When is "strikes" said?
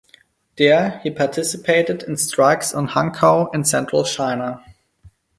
2.17-2.73